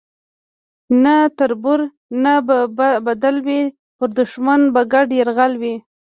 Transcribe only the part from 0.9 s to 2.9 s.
نه تربور نه به